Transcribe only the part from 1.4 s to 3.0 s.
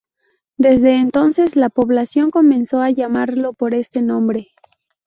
la población comenzó a